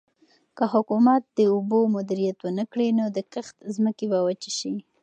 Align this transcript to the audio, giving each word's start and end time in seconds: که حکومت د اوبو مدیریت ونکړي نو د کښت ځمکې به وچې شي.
که 0.57 0.63
حکومت 0.73 1.21
د 1.37 1.39
اوبو 1.53 1.79
مدیریت 1.95 2.37
ونکړي 2.43 2.87
نو 2.99 3.05
د 3.15 3.17
کښت 3.33 3.57
ځمکې 3.75 4.05
به 4.11 4.19
وچې 4.27 4.51
شي. 4.59 4.73